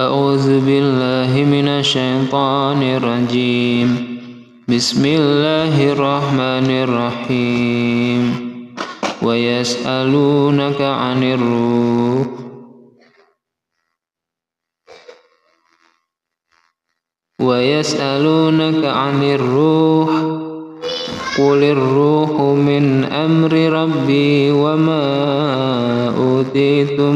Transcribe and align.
أعوذ 0.00 0.64
بالله 0.64 1.44
من 1.44 1.68
الشيطان 1.68 2.82
الرجيم. 2.82 3.88
بسم 4.68 5.04
الله 5.04 5.92
الرحمن 5.92 6.68
الرحيم. 6.70 8.22
ويسألونك 9.22 10.80
عن 10.80 11.20
الروح. 11.22 12.26
ويسألونك 17.40 18.84
عن 18.84 19.22
الروح. 19.22 20.10
قل 21.38 21.62
الروح 21.62 22.30
من 22.40 23.04
أمر 23.04 23.52
ربي 23.52 24.50
وما 24.50 25.04
أوتيتم 26.18 27.14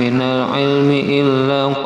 من 0.00 0.22
العلم 0.22 0.90
إلا 0.90 1.47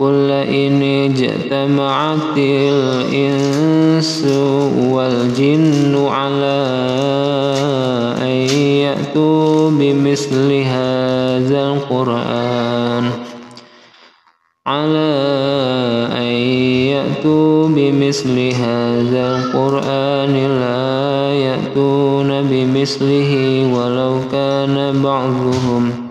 قل 0.00 0.30
إن 0.30 0.82
اجتمعت 0.82 2.36
الإنس 2.38 4.26
والجن 4.90 6.06
على 6.06 6.60
أن 8.22 8.36
يأتوا 8.84 9.70
بمثل 9.70 10.52
هذا 10.52 11.62
القرآن 11.72 13.10
على 14.66 15.12
أن 16.16 16.32
يأتوا 16.94 17.68
بمثل 17.68 18.38
هذا 18.38 19.36
القرآن 19.36 20.34
لا 20.60 21.34
يأتون 21.34 22.42
بمثله 22.42 23.32
ولو 23.74 24.14
كان 24.32 25.02
بعضهم 25.02 26.10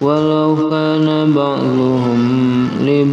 ولو 0.00 0.70
كان 0.70 1.32
بعضهم 1.32 1.87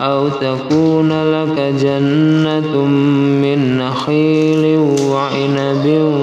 أو 0.00 0.28
تكون 0.28 1.32
لك 1.32 1.74
جنة 1.80 2.84
من 3.42 3.78
نخيل 3.78 4.78
وعنب 5.10 6.14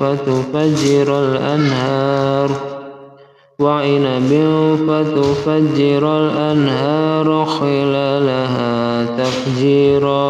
فتفجر 0.00 1.18
الأنهار. 1.18 2.50
وعنب 3.58 4.30
فتفجر 4.88 6.18
الأنهار 6.18 7.44
خلالها 7.44 9.04
تفجيرا. 9.04 10.29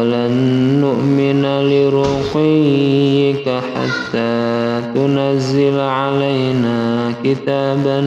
ولن 0.00 0.34
نؤمن 0.80 1.42
لرقيك 1.70 3.48
حتى 3.48 4.82
تنزل 4.94 5.80
علينا 5.80 7.12
كتابا 7.24 8.00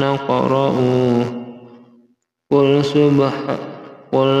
نقرأه. 0.00 0.78
قل 2.52 2.84
سبحان 2.84 3.58
قل 4.12 4.32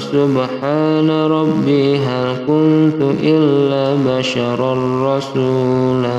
سبحان 0.00 1.10
ربي 1.10 1.96
هل 1.96 2.36
كنت 2.46 3.00
إلا 3.22 3.84
بشرا 4.06 4.72
رسولا. 5.06 6.18